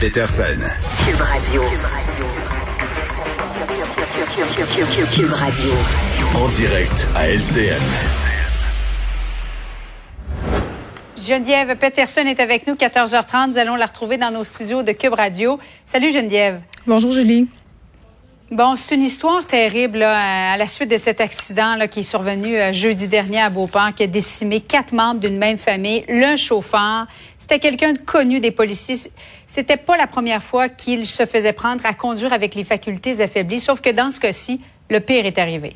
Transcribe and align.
Peterson. 0.00 0.56
Cube 1.04 1.20
Radio. 1.20 1.62
Cube 5.12 5.30
Radio. 5.30 5.70
En 6.34 6.48
direct 6.48 7.06
à 7.14 7.28
LCN. 7.28 7.76
Geneviève 11.20 11.76
Peterson 11.76 12.22
est 12.22 12.40
avec 12.40 12.66
nous, 12.66 12.76
14h30. 12.76 13.50
Nous 13.50 13.58
allons 13.58 13.76
la 13.76 13.84
retrouver 13.84 14.16
dans 14.16 14.30
nos 14.30 14.44
studios 14.44 14.82
de 14.82 14.92
Cube 14.92 15.12
Radio. 15.12 15.60
Salut 15.84 16.10
Geneviève. 16.10 16.62
Bonjour 16.86 17.12
Julie. 17.12 17.46
Bon, 18.50 18.74
c'est 18.74 18.96
une 18.96 19.04
histoire 19.04 19.46
terrible 19.46 19.98
là, 19.98 20.54
à 20.54 20.56
la 20.56 20.66
suite 20.66 20.90
de 20.90 20.96
cet 20.96 21.20
accident 21.20 21.76
là, 21.76 21.86
qui 21.86 22.00
est 22.00 22.02
survenu 22.02 22.56
euh, 22.56 22.72
jeudi 22.72 23.06
dernier 23.06 23.40
à 23.40 23.48
Beauport, 23.48 23.94
qui 23.94 24.02
a 24.02 24.08
décimé 24.08 24.58
quatre 24.58 24.92
membres 24.92 25.20
d'une 25.20 25.38
même 25.38 25.56
famille, 25.56 26.04
l'un 26.08 26.34
chauffeur. 26.34 27.06
C'était 27.38 27.60
quelqu'un 27.60 27.92
de 27.92 27.98
connu 27.98 28.40
des 28.40 28.50
policiers. 28.50 28.96
C'était 29.46 29.76
pas 29.76 29.96
la 29.96 30.08
première 30.08 30.42
fois 30.42 30.68
qu'il 30.68 31.06
se 31.06 31.26
faisait 31.26 31.52
prendre 31.52 31.86
à 31.86 31.94
conduire 31.94 32.32
avec 32.32 32.56
les 32.56 32.64
facultés 32.64 33.20
affaiblies, 33.20 33.60
sauf 33.60 33.80
que 33.80 33.90
dans 33.90 34.10
ce 34.10 34.18
cas-ci, 34.18 34.60
le 34.90 35.00
pire 35.00 35.24
est 35.24 35.38
arrivé. 35.38 35.74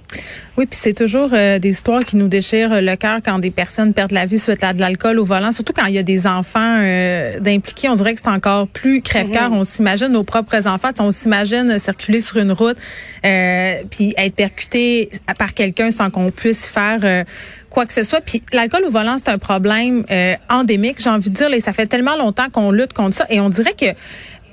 Oui, 0.56 0.66
puis 0.66 0.78
c'est 0.80 0.92
toujours 0.92 1.30
euh, 1.32 1.58
des 1.58 1.70
histoires 1.70 2.04
qui 2.04 2.16
nous 2.16 2.28
déchirent 2.28 2.80
le 2.80 2.96
cœur 2.96 3.20
quand 3.24 3.38
des 3.38 3.50
personnes 3.50 3.92
perdent 3.92 4.12
la 4.12 4.26
vie 4.26 4.38
suite 4.38 4.62
à 4.62 4.72
de 4.72 4.80
l'alcool 4.80 5.18
au 5.18 5.24
volant, 5.24 5.52
surtout 5.52 5.72
quand 5.72 5.86
il 5.86 5.94
y 5.94 5.98
a 5.98 6.02
des 6.02 6.26
enfants 6.26 6.78
euh, 6.80 7.38
d'impliqués. 7.40 7.88
On 7.88 7.94
dirait 7.94 8.14
que 8.14 8.20
c'est 8.22 8.30
encore 8.30 8.68
plus 8.68 9.02
crève-cœur. 9.02 9.50
Mhm. 9.50 9.58
On 9.58 9.64
s'imagine 9.64 10.08
nos 10.08 10.24
propres 10.24 10.66
enfants. 10.66 10.90
On 10.98 11.10
s'imagine 11.10 11.78
circuler 11.78 12.20
sur 12.20 12.38
une 12.38 12.52
route 12.52 12.76
euh, 13.24 13.74
puis 13.90 14.14
être 14.16 14.34
percuté 14.34 15.10
par 15.38 15.54
quelqu'un 15.54 15.90
sans 15.90 16.10
qu'on 16.10 16.30
puisse 16.30 16.66
faire 16.66 17.00
euh, 17.04 17.24
quoi 17.70 17.86
que 17.86 17.92
ce 17.92 18.04
soit. 18.04 18.20
Puis 18.20 18.42
l'alcool 18.52 18.84
au 18.84 18.90
volant, 18.90 19.16
c'est 19.18 19.30
un 19.30 19.38
problème 19.38 20.04
endémique, 20.48 21.00
j'ai 21.00 21.10
envie 21.10 21.30
de 21.30 21.34
dire. 21.34 21.52
Et 21.52 21.60
ça 21.60 21.72
fait 21.72 21.86
tellement 21.86 22.16
longtemps 22.16 22.50
qu'on 22.50 22.70
lutte 22.70 22.92
contre 22.92 23.16
ça. 23.16 23.26
Et 23.30 23.40
on 23.40 23.48
dirait 23.48 23.74
que 23.74 23.86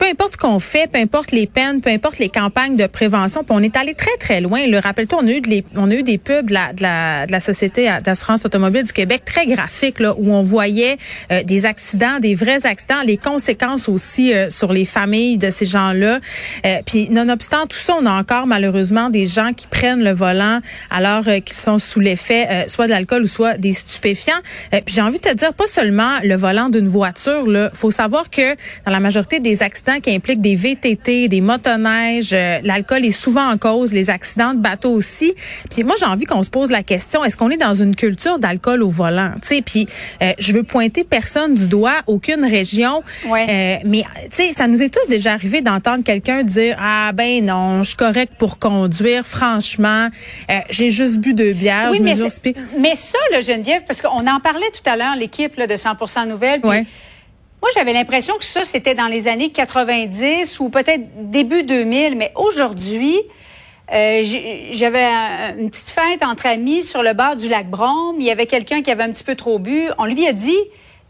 peu 0.02 0.08
importe 0.08 0.34
ce 0.34 0.38
qu'on 0.38 0.60
fait, 0.60 0.90
peu 0.92 0.98
importe 0.98 1.32
les 1.32 1.46
peines, 1.46 1.80
peu 1.80 1.92
importe 1.92 2.18
les 2.18 2.30
campagnes 2.30 2.76
de 2.76 2.88
prévention, 2.88 3.46
on 3.50 3.62
est 3.62 3.78
allé 3.78 3.94
très 3.94 4.18
très 4.20 4.42
loin. 4.42 4.66
Le 4.66 4.80
rappelle-toi, 4.80 5.20
on 5.22 5.28
a 5.28 5.32
eu 5.94 6.02
des, 6.02 6.18
pubs 6.18 6.48
de 6.48 6.54
la, 6.54 7.40
société 7.40 7.88
d'assurance 8.04 8.44
automobile 8.44 8.82
du 8.82 8.94
Québec 8.94 9.22
très 9.26 9.46
graphiques 9.46 10.00
là 10.00 10.16
où 10.18 10.34
on 10.34 10.42
voyait 10.42 10.98
euh, 11.32 11.44
des 11.44 11.68
accidents, 11.68 12.20
des 12.20 12.34
vrais 12.34 12.66
accidents, 12.66 13.04
les 13.06 13.18
conséquences 13.18 13.88
aussi 13.90 14.34
euh, 14.34 14.50
sur 14.50 14.74
les 14.74 14.86
familles 14.86 15.38
de 15.38 15.52
ces 15.52 15.66
gens-là. 15.66 16.20
Euh, 16.66 16.78
puis 16.84 17.08
nonobstant 17.12 17.68
tout 17.68 17.78
ça, 17.78 17.96
on 18.02 18.06
a 18.08 18.12
encore 18.12 18.48
malheureusement 18.48 19.12
des 19.12 19.28
gens 19.28 19.54
qui 19.54 19.68
prennent 19.68 20.04
le 20.04 20.14
volant 20.14 20.62
alors 20.90 21.26
qu'ils 21.26 21.54
sont 21.54 21.78
sous 21.78 22.00
l'effet 22.00 22.66
soit 22.68 22.88
de 22.88 22.92
l'alcool 22.92 23.22
ou 23.22 23.28
soit 23.28 23.60
des 23.60 23.74
stupéfiants. 23.74 24.42
puis 24.72 24.96
j'ai 24.96 25.02
envie 25.02 25.20
de 25.20 25.30
te 25.30 25.36
dire 25.36 25.54
pas 25.54 25.68
seulement 25.68 26.18
le 26.24 26.36
volant 26.36 26.70
d'une 26.70 26.88
voiture 26.88 27.46
là, 27.46 27.70
faut 27.76 27.92
savoir 27.92 28.32
que 28.32 28.56
dans 28.86 28.92
la 28.92 29.00
majorité 29.00 29.40
des 29.40 29.62
accidents 29.62 29.91
qui 30.00 30.14
impliquent 30.14 30.42
des 30.42 30.56
VTT, 30.56 31.28
des 31.28 31.42
motoneiges. 31.42 32.32
Euh, 32.34 32.60
l'alcool 32.64 33.06
est 33.06 33.12
souvent 33.12 33.50
en 33.50 33.58
cause, 33.58 33.94
les 33.94 34.10
accidents 34.10 34.54
de 34.54 34.60
bateau 34.60 34.92
aussi. 34.92 35.34
Puis 35.70 35.84
moi, 35.84 35.96
j'ai 36.00 36.06
envie 36.06 36.26
qu'on 36.26 36.44
se 36.44 36.50
pose 36.50 36.72
la 36.72 36.84
question, 36.84 37.24
est-ce 37.24 37.38
qu'on 37.38 37.50
est 37.50 37.58
dans 37.58 37.74
une 37.74 37.96
culture 37.96 38.40
d'alcool 38.40 38.84
au 38.84 38.90
volant? 38.90 39.34
sais, 39.42 39.62
puis 39.62 39.88
euh, 40.22 40.34
je 40.40 40.54
veux 40.54 40.64
pointer 40.64 41.04
personne 41.04 41.56
du 41.56 41.68
doigt, 41.68 42.02
aucune 42.08 42.46
région. 42.46 43.04
Ouais. 43.28 43.46
Euh, 43.50 43.84
mais 43.86 44.04
tu 44.30 44.44
sais, 44.44 44.54
ça 44.54 44.68
nous 44.68 44.82
est 44.82 44.90
tous 44.90 45.08
déjà 45.08 45.34
arrivé 45.34 45.62
d'entendre 45.62 46.04
quelqu'un 46.04 46.44
dire, 46.44 46.78
ah 46.80 47.12
ben 47.14 47.46
non, 47.46 47.84
je 47.84 47.90
suis 47.90 47.98
correct 47.98 48.34
pour 48.38 48.60
conduire, 48.60 49.26
franchement, 49.26 50.10
j'ai 50.70 50.92
juste 50.92 51.18
bu 51.18 51.34
deux 51.34 51.54
bières, 51.54 51.90
oui, 51.92 51.98
je 51.98 52.04
mais, 52.04 52.12
mesure 52.12 52.28
mais 52.80 52.96
ça, 52.96 53.18
le 53.34 53.42
Geneviève, 53.42 53.82
parce 53.88 54.02
qu'on 54.02 54.28
en 54.28 54.40
parlait 54.40 54.70
tout 54.74 54.90
à 54.90 54.96
l'heure, 54.96 55.16
l'équipe 55.16 55.58
de 55.58 55.76
100% 55.76 56.28
Nouvelles. 56.28 56.62
Ouais. 56.64 56.86
Moi, 57.62 57.70
j'avais 57.76 57.94
l'impression 57.94 58.36
que 58.38 58.46
ça, 58.46 58.66
c'était 58.66 58.96
dans 58.96 59.08
les 59.08 59.28
années 59.28 59.52
90 59.52 60.60
ou 60.60 60.70
peut-être 60.70 61.30
début 61.30 61.62
2000, 61.64 62.16
mais 62.16 62.32
aujourd'hui, 62.36 63.20
euh, 63.94 64.24
j'avais 64.72 65.06
une 65.60 65.70
petite 65.70 65.92
fête 65.92 66.24
entre 66.24 66.48
amis 66.48 66.82
sur 66.82 67.04
le 67.04 67.14
bord 67.14 67.36
du 67.36 67.50
lac 67.50 67.70
Brome. 67.70 68.16
Il 68.18 68.26
y 68.26 68.32
avait 68.32 68.48
quelqu'un 68.48 68.82
qui 68.82 68.90
avait 68.90 69.04
un 69.04 69.12
petit 69.12 69.24
peu 69.24 69.36
trop 69.36 69.60
bu. 69.60 69.90
On 70.00 70.06
lui 70.06 70.26
a 70.26 70.34
dit, 70.34 70.58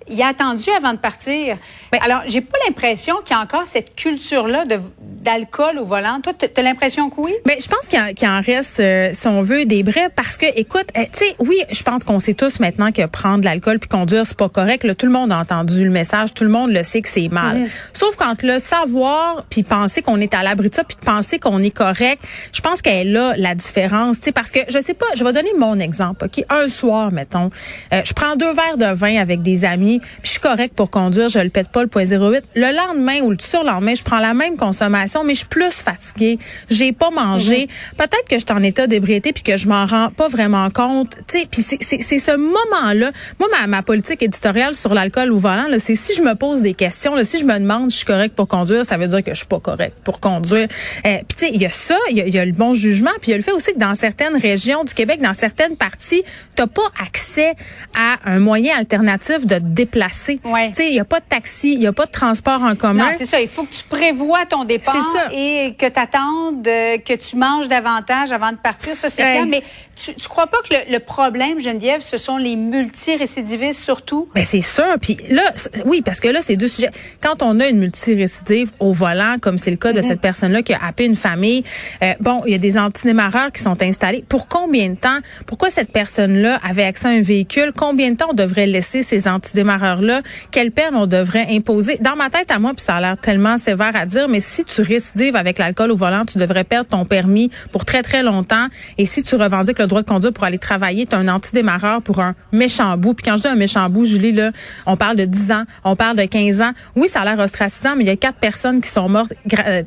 il 0.09 0.21
a 0.21 0.27
attendu 0.27 0.69
avant 0.75 0.93
de 0.93 0.97
partir. 0.97 1.57
Ben, 1.91 1.99
alors, 2.03 2.21
j'ai 2.27 2.41
pas 2.41 2.57
l'impression 2.67 3.15
qu'il 3.23 3.35
y 3.35 3.39
a 3.39 3.41
encore 3.41 3.65
cette 3.65 3.95
culture-là 3.95 4.65
d'alcool 4.99 5.77
au 5.77 5.85
volant. 5.85 6.19
Toi, 6.21 6.33
tu 6.33 6.47
as 6.55 6.61
l'impression 6.61 7.09
que 7.09 7.21
oui? 7.21 7.33
Mais 7.45 7.55
ben, 7.55 7.61
je 7.61 7.67
pense 7.67 7.87
qu'il 7.87 8.29
en, 8.29 8.41
reste, 8.41 8.79
euh, 8.79 9.09
si 9.13 9.27
on 9.27 9.41
veut, 9.41 9.65
des 9.65 9.83
brèves 9.83 10.11
parce 10.15 10.37
que, 10.37 10.45
écoute, 10.55 10.87
euh, 10.97 11.03
tu 11.11 11.25
sais, 11.25 11.35
oui, 11.39 11.57
je 11.71 11.83
pense 11.83 12.03
qu'on 12.03 12.19
sait 12.19 12.33
tous 12.33 12.59
maintenant 12.59 12.91
que 12.91 13.05
prendre 13.05 13.39
de 13.39 13.45
l'alcool 13.45 13.79
puis 13.79 13.89
conduire, 13.89 14.25
c'est 14.25 14.37
pas 14.37 14.49
correct. 14.49 14.83
Là, 14.83 14.95
tout 14.95 15.05
le 15.05 15.11
monde 15.11 15.31
a 15.31 15.39
entendu 15.39 15.83
le 15.83 15.91
message, 15.91 16.33
tout 16.33 16.43
le 16.43 16.49
monde 16.49 16.71
le 16.71 16.83
sait 16.83 17.01
que 17.01 17.09
c'est 17.09 17.29
mal. 17.29 17.59
Mhm. 17.59 17.69
Sauf 17.93 18.15
quand 18.15 18.41
le 18.43 18.59
savoir 18.59 19.45
puis 19.49 19.63
penser 19.63 20.01
qu'on 20.01 20.19
est 20.19 20.33
à 20.33 20.43
l'abri 20.43 20.69
de 20.69 20.75
ça 20.75 20.83
puis 20.83 20.97
penser 21.03 21.39
qu'on 21.39 21.61
est 21.61 21.71
correct, 21.71 22.21
je 22.53 22.61
pense 22.61 22.81
qu'elle 22.81 23.11
là 23.11 23.33
la 23.37 23.55
différence. 23.55 24.19
Tu 24.19 24.25
sais, 24.25 24.31
parce 24.31 24.51
que 24.51 24.59
je 24.69 24.79
sais 24.79 24.93
pas, 24.93 25.05
je 25.15 25.23
vais 25.23 25.33
donner 25.33 25.51
mon 25.57 25.79
exemple. 25.79 26.25
Ok, 26.25 26.43
un 26.49 26.67
soir, 26.67 27.11
mettons, 27.11 27.49
euh, 27.93 28.01
je 28.05 28.13
prends 28.13 28.35
deux 28.35 28.53
verres 28.53 28.77
de 28.77 28.93
vin 28.93 29.19
avec 29.19 29.41
des 29.41 29.65
amis 29.65 29.90
puis 29.99 30.19
je 30.23 30.29
suis 30.31 30.39
correct 30.39 30.73
pour 30.75 30.89
conduire, 30.89 31.29
je 31.29 31.39
le 31.39 31.49
pète 31.49 31.69
pas 31.69 31.81
le 31.81 31.87
point 31.87 32.05
08. 32.05 32.43
Le 32.55 32.75
lendemain 32.75 33.21
ou 33.21 33.31
le 33.31 33.37
surlendemain, 33.39 33.93
je 33.95 34.03
prends 34.03 34.19
la 34.19 34.33
même 34.33 34.57
consommation, 34.57 35.23
mais 35.23 35.33
je 35.33 35.39
suis 35.39 35.47
plus 35.47 35.73
fatiguée. 35.73 36.39
J'ai 36.69 36.91
pas 36.91 37.09
mangé. 37.09 37.61
Mhm. 37.61 37.97
Peut-être 37.97 38.27
que 38.29 38.35
je 38.37 38.45
suis 38.45 38.53
en 38.53 38.63
état 38.63 38.87
d'ébriété 38.87 39.33
puis 39.33 39.43
que 39.43 39.57
je 39.57 39.67
m'en 39.67 39.85
rends 39.85 40.09
pas 40.09 40.27
vraiment 40.27 40.69
compte. 40.69 41.15
Tu 41.27 41.39
sais, 41.39 41.47
puis 41.49 41.61
c'est 41.61 42.19
ce 42.19 42.35
moment-là. 42.35 43.11
Moi, 43.39 43.49
ma, 43.51 43.67
ma 43.67 43.81
politique 43.81 44.21
éditoriale 44.21 44.75
sur 44.75 44.93
l'alcool 44.93 45.31
au 45.31 45.37
volant, 45.37 45.67
c'est 45.79 45.95
si 45.95 46.15
je 46.15 46.21
me 46.21 46.35
pose 46.35 46.61
des 46.61 46.73
questions, 46.73 47.15
là, 47.15 47.23
si 47.23 47.39
je 47.39 47.45
me 47.45 47.57
demande 47.59 47.89
si 47.89 47.95
je 47.95 47.97
suis 47.97 48.05
correct 48.05 48.35
pour 48.35 48.47
conduire, 48.47 48.85
ça 48.85 48.97
veut 48.97 49.07
dire 49.07 49.23
que 49.23 49.31
je 49.31 49.37
suis 49.37 49.45
pas 49.45 49.59
correct 49.59 49.97
pour 50.03 50.19
conduire. 50.19 50.67
Euh, 51.05 51.17
puis 51.27 51.37
tu 51.37 51.45
sais, 51.45 51.51
il 51.53 51.61
y 51.61 51.65
a 51.65 51.69
ça, 51.69 51.97
il 52.09 52.17
y, 52.17 52.29
y, 52.29 52.39
a 52.39 52.45
le 52.45 52.51
bon 52.51 52.73
jugement, 52.73 53.11
puis 53.21 53.29
il 53.29 53.31
y 53.31 53.33
a 53.33 53.37
le 53.37 53.43
fait 53.43 53.51
aussi 53.51 53.73
que 53.73 53.79
dans 53.79 53.95
certaines 53.95 54.37
régions 54.37 54.83
du 54.83 54.93
Québec, 54.93 55.21
dans 55.21 55.33
certaines 55.33 55.75
parties, 55.75 56.23
t'as 56.55 56.67
pas 56.67 56.89
accès 57.01 57.53
à 57.97 58.17
un 58.25 58.39
moyen 58.39 58.77
alternatif 58.77 59.45
de 59.45 59.59
déplacer. 59.81 60.39
Ouais. 60.43 60.69
Tu 60.69 60.75
sais, 60.75 60.87
il 60.89 60.93
y 60.93 60.99
a 60.99 61.05
pas 61.05 61.19
de 61.19 61.25
taxi, 61.25 61.73
il 61.73 61.81
y 61.81 61.87
a 61.87 61.93
pas 61.93 62.05
de 62.05 62.11
transport 62.11 62.61
en 62.61 62.75
commun. 62.75 63.05
Non, 63.05 63.11
c'est 63.17 63.25
ça. 63.25 63.41
Il 63.41 63.47
faut 63.47 63.63
que 63.63 63.73
tu 63.73 63.83
prévois 63.83 64.45
ton 64.45 64.63
départ 64.63 64.95
et 65.31 65.75
que 65.77 65.87
tu 65.87 65.99
attendes 65.99 66.67
euh, 66.67 66.97
que 66.99 67.13
tu 67.13 67.35
manges 67.35 67.67
davantage 67.67 68.31
avant 68.31 68.51
de 68.51 68.57
partir. 68.57 68.93
Ça, 68.93 69.09
c'est 69.09 69.23
clair. 69.23 69.45
Mais 69.47 69.63
tu, 69.95 70.13
tu 70.13 70.27
crois 70.27 70.47
pas 70.47 70.57
que 70.67 70.73
le, 70.73 70.93
le, 70.93 70.99
problème, 70.99 71.59
Geneviève, 71.59 72.01
ce 72.01 72.17
sont 72.17 72.37
les 72.37 72.55
multirécidivistes 72.55 73.81
surtout? 73.81 74.29
Ben, 74.35 74.43
c'est 74.43 74.61
sûr. 74.61 74.95
Puis 75.01 75.17
là, 75.29 75.43
oui, 75.85 76.01
parce 76.01 76.19
que 76.19 76.27
là, 76.27 76.39
c'est 76.41 76.55
deux 76.55 76.67
sujets. 76.67 76.89
Quand 77.21 77.41
on 77.41 77.59
a 77.59 77.67
une 77.67 77.79
multirécidive 77.79 78.71
au 78.79 78.91
volant, 78.91 79.37
comme 79.41 79.57
c'est 79.57 79.71
le 79.71 79.77
cas 79.77 79.93
de 79.93 79.99
mm-hmm. 79.99 80.07
cette 80.07 80.21
personne-là 80.21 80.61
qui 80.61 80.73
a 80.73 80.79
happé 80.83 81.05
une 81.05 81.15
famille, 81.15 81.63
euh, 82.03 82.13
bon, 82.19 82.41
il 82.45 82.51
y 82.51 82.55
a 82.55 82.59
des 82.59 82.77
antidémarreurs 82.77 83.51
qui 83.51 83.61
sont 83.61 83.81
installés. 83.81 84.23
Pour 84.27 84.47
combien 84.47 84.89
de 84.89 84.95
temps? 84.95 85.19
Pourquoi 85.47 85.69
cette 85.69 85.91
personne-là 85.91 86.59
avait 86.63 86.83
accès 86.83 87.07
à 87.07 87.11
un 87.11 87.21
véhicule? 87.21 87.71
Combien 87.75 88.11
de 88.11 88.17
temps 88.17 88.29
on 88.31 88.33
devrait 88.33 88.67
laisser 88.67 89.03
ces 89.03 89.27
antidémarreurs-là? 89.71 90.21
Quelle 90.51 90.71
peine 90.71 90.95
on 90.95 91.07
devrait 91.07 91.47
imposer? 91.49 91.97
Dans 92.01 92.15
ma 92.15 92.29
tête 92.29 92.51
à 92.51 92.59
moi, 92.59 92.73
puis 92.73 92.83
ça 92.83 92.95
a 92.95 93.01
l'air 93.01 93.17
tellement 93.17 93.57
sévère 93.57 93.95
à 93.95 94.05
dire, 94.05 94.27
mais 94.27 94.39
si 94.39 94.63
tu 94.65 94.81
récidives 94.81 95.35
avec 95.35 95.57
l'alcool 95.59 95.91
au 95.91 95.95
volant, 95.95 96.25
tu 96.25 96.37
devrais 96.37 96.63
perdre 96.63 96.89
ton 96.89 97.05
permis 97.05 97.51
pour 97.71 97.85
très, 97.85 98.03
très 98.03 98.23
longtemps. 98.23 98.67
Et 98.97 99.05
si 99.05 99.23
tu 99.23 99.35
revendiques 99.35 99.79
le 99.79 99.87
droit 99.87 100.01
de 100.01 100.07
conduire 100.07 100.33
pour 100.33 100.43
aller 100.43 100.57
travailler, 100.57 101.05
tu 101.05 101.15
as 101.15 101.19
un 101.19 101.27
antidémarreur 101.27 102.01
pour 102.01 102.19
un 102.19 102.35
méchant 102.51 102.97
bout. 102.97 103.13
Puis 103.13 103.25
quand 103.25 103.37
je 103.37 103.43
dis 103.43 103.47
un 103.47 103.55
méchant 103.55 103.89
bout, 103.89 104.05
Julie, 104.05 104.31
là, 104.31 104.51
on 104.85 104.97
parle 104.97 105.17
de 105.17 105.25
10 105.25 105.51
ans, 105.51 105.63
on 105.83 105.95
parle 105.95 106.17
de 106.17 106.25
15 106.25 106.61
ans. 106.61 106.71
Oui, 106.95 107.07
ça 107.07 107.21
a 107.21 107.25
l'air 107.25 107.39
ostracisant, 107.39 107.95
mais 107.95 108.03
il 108.03 108.07
y 108.07 108.11
a 108.11 108.15
quatre 108.15 108.39
personnes 108.39 108.81
qui 108.81 108.89
sont 108.89 109.09
mortes 109.09 109.33
euh, 109.67 109.83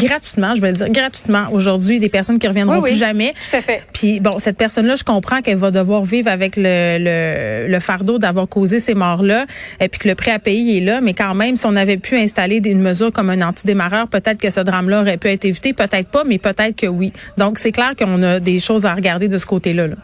gratuitement, 0.00 0.54
je 0.54 0.60
vais 0.60 0.70
le 0.70 0.76
dire 0.76 0.88
gratuitement 0.90 1.44
aujourd'hui, 1.52 2.00
des 2.00 2.08
personnes 2.08 2.38
qui 2.38 2.48
reviendront 2.48 2.80
plus 2.82 2.96
jamais. 2.96 3.34
Tout 3.50 3.56
à 3.56 3.60
fait. 3.60 3.82
Puis 3.92 4.20
bon, 4.20 4.38
cette 4.38 4.56
personne-là, 4.56 4.96
je 4.96 5.04
comprends 5.04 5.40
qu'elle 5.40 5.58
va 5.58 5.70
devoir 5.70 6.02
vivre 6.02 6.28
avec 6.28 6.56
le, 6.56 6.98
le, 6.98 7.68
le 7.68 7.80
fardeau 7.80 8.18
d'avoir 8.18 8.48
causé 8.48 8.80
ces 8.80 8.94
morts-là, 8.94 9.46
et 9.80 9.88
puis 9.88 10.00
que 10.00 10.08
le 10.08 10.14
prêt 10.14 10.32
à 10.32 10.38
payer 10.38 10.78
est 10.78 10.84
là. 10.84 11.00
Mais 11.00 11.14
quand 11.14 11.34
même, 11.34 11.56
si 11.56 11.66
on 11.66 11.76
avait 11.76 11.98
pu 11.98 12.16
installer 12.16 12.60
une 12.64 12.80
mesure 12.80 13.12
comme 13.12 13.30
un 13.30 13.42
antidémarreur, 13.42 14.08
peut-être 14.08 14.40
que 14.40 14.50
ce 14.50 14.60
drame-là 14.60 15.02
aurait 15.02 15.16
pu 15.16 15.28
être 15.28 15.44
évité, 15.44 15.72
peut-être 15.72 16.08
pas, 16.08 16.24
mais 16.24 16.38
peut-être 16.38 16.76
que 16.76 16.86
oui. 16.86 17.12
Donc 17.36 17.58
c'est 17.58 17.72
clair 17.72 17.92
qu'on 17.96 18.22
a 18.22 18.40
des 18.40 18.58
choses 18.58 18.86
à 18.86 18.94
regarder 18.94 19.28
de 19.28 19.38
ce 19.38 19.46
côté-là. 19.46 19.86
Là. 19.86 19.96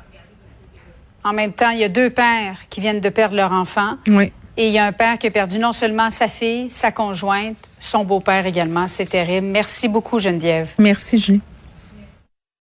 En 1.25 1.33
même 1.33 1.53
temps, 1.53 1.71
il 1.71 1.81
y 1.81 1.85
a 1.85 1.89
deux 1.89 2.11
pères 2.11 2.57
qui 2.71 2.81
viennent 2.81 3.01
de 3.01 3.09
perdre 3.09 3.35
leur 3.35 3.53
enfant. 3.53 3.97
Oui. 4.07 4.33
Et 4.57 4.69
il 4.69 4.73
y 4.73 4.79
a 4.79 4.87
un 4.87 4.93
père 4.93 5.19
qui 5.19 5.27
a 5.27 5.31
perdu 5.31 5.59
non 5.59 5.73
seulement 5.73 6.11
sa 6.11 6.29
fille, 6.29 6.71
sa 6.71 6.91
conjointe, 6.91 7.57
son 7.87 8.05
beau-père 8.05 8.47
également. 8.47 8.89
C'est 8.89 9.07
terrible. 9.07 9.47
Merci 9.47 9.89
beaucoup, 9.89 10.19
Geneviève. 10.19 10.71
Merci, 10.79 11.19
Julie. 11.19 11.41